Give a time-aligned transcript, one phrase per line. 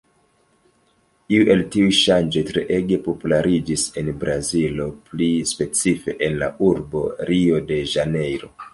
[1.35, 8.57] Iu el tiuj ŝanĝoj treege populariĝis en Brazilo, pli specife, en la urbo Rio-de-Ĵanejro.